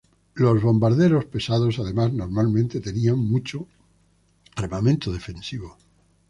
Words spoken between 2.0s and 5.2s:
normalmente tenían mucho armamento